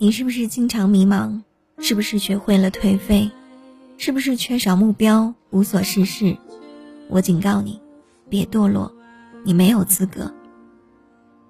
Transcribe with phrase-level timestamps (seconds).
[0.00, 1.40] 你是不是经常迷茫？
[1.80, 3.28] 是不是学会了颓废？
[3.96, 6.36] 是不是缺少目标，无所事事？
[7.08, 7.80] 我警告你，
[8.28, 8.92] 别堕落，
[9.44, 10.32] 你没有资格。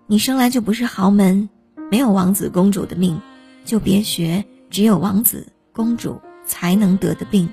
[0.07, 1.47] 你生来就不是豪门，
[1.91, 3.21] 没有王子公主的命，
[3.67, 7.47] 就别学只有王子公主才能得的病。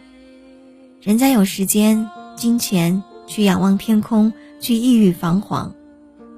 [1.02, 4.32] 人家有时间、金钱去仰望天空，
[4.62, 5.75] 去抑郁彷徨，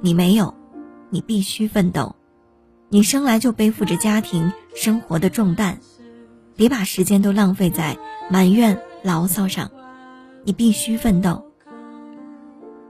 [0.02, 0.52] 你没有，
[1.12, 2.16] 你必须奋斗。
[2.90, 5.80] 你生来就背负着家庭生活的重担。
[6.56, 7.98] 别把时间都浪费在
[8.30, 9.70] 埋怨、牢骚上，
[10.44, 11.52] 你必须奋斗。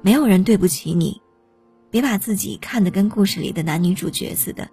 [0.02, 1.22] 没有人对不起你，
[1.90, 4.70] 别把自己看得跟故事里的男女主角似的，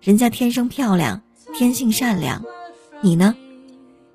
[0.00, 1.22] 人家天生漂亮，
[1.54, 2.42] 天性善良，
[3.02, 3.34] 你呢？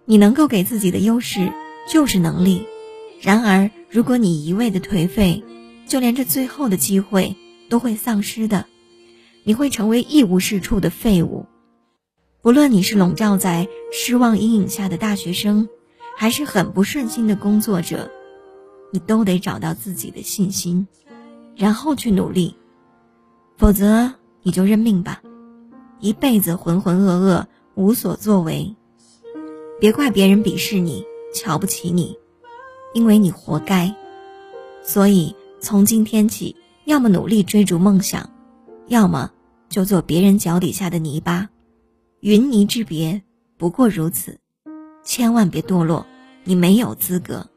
[0.06, 1.52] 你能够给自己的优势
[1.92, 2.66] 就是能力。
[3.22, 5.44] 然而，如果你一味的颓废，
[5.86, 7.36] 就连这最后的机会
[7.70, 8.66] 都会丧失的，
[9.48, 11.46] 你会成为一无是处的废物。
[12.42, 15.70] 不论你是笼罩在失望阴影下的大学生，
[16.18, 18.12] 还是很不顺心的工作者，
[18.92, 20.86] 你都得找到自己的信心，
[21.56, 22.58] 然后去努力，
[23.56, 25.22] 否则你就认命吧，
[26.02, 27.46] 一辈子浑浑噩噩，
[27.76, 28.76] 无所作为。
[29.80, 32.20] 别怪别人鄙视你、瞧不起你，
[32.94, 33.96] 因为你活该。
[34.84, 38.30] 所以从今天起，要么努力追逐梦想，
[38.88, 39.32] 要么
[39.78, 41.50] 就做别人脚底下的泥巴。
[42.22, 43.22] 云泥之别
[43.60, 44.40] 不过如此，
[45.04, 46.04] 千万别堕落，
[46.46, 47.48] 你没有资格。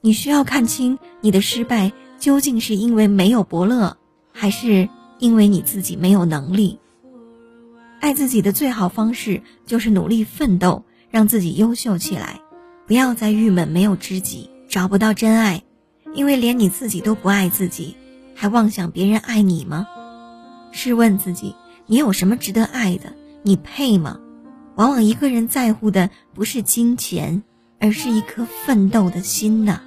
[0.00, 3.98] 你需要看清你的失败究竟是因为没有伯乐，
[4.32, 6.78] 还是因为你自己没有能力。
[8.00, 12.40] 爱自己的最好方式就是努力奋斗，让自己优秀起来。
[12.86, 15.62] 不要再郁闷没有知己，找不到真爱，
[16.14, 17.94] 因为连你自己都不爱自己，
[18.34, 19.86] 还妄想别人爱你吗？
[20.76, 23.14] 试问自己，你有什么值得爱的？
[23.42, 24.20] 你配吗？
[24.74, 27.42] 往往一个人在乎的不是金钱，
[27.80, 29.80] 而是一颗奋斗的心呐。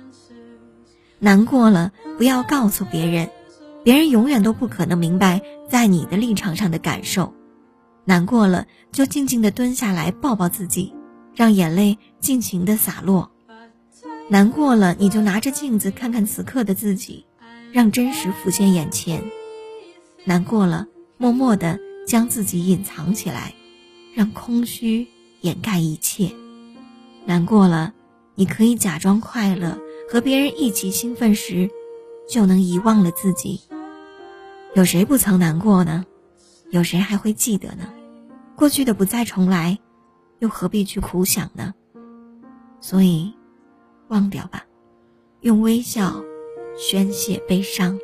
[1.19, 3.29] 难过了，不要告诉别人，
[3.83, 7.33] 别人永远都不可能明白在你的立场上的感受。
[8.03, 10.95] 难过了，就静静的蹲下来抱抱自己，
[11.35, 13.29] 让眼泪尽情的洒落。
[14.27, 17.25] 难过了，你就拿着镜子看看此刻的自己，
[17.71, 19.23] 让真实浮现眼前。
[20.25, 20.87] 难过了，
[21.17, 21.79] 默默的。
[22.07, 23.53] 将自己隐藏起来，
[24.15, 25.07] 让空虚
[25.41, 26.31] 掩盖一切。
[27.23, 27.93] 难过了，
[28.33, 31.69] 你可以假装快乐，和别人一起兴奋时，
[32.27, 33.61] 就能遗忘了自己。
[34.73, 36.03] 有谁不曾难过呢？
[36.71, 37.87] 有谁还会记得呢？
[38.55, 39.77] 过去的不再重来，
[40.39, 41.71] 又何必去苦想呢？
[42.81, 43.31] 所以，
[44.07, 44.65] 忘掉吧，
[45.41, 46.23] 用微笑
[46.75, 47.99] 宣泄悲伤。